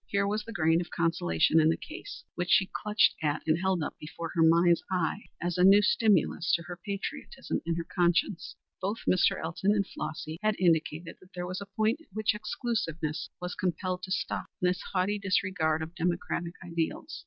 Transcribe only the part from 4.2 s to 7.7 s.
her mind's eye as a new stimulus to her patriotism